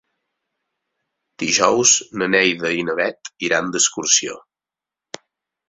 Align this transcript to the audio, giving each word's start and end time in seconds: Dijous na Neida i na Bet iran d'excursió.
Dijous 1.43 1.91
na 2.21 2.29
Neida 2.37 2.73
i 2.79 2.87
na 2.89 2.97
Bet 3.03 3.31
iran 3.51 3.71
d'excursió. 3.77 4.43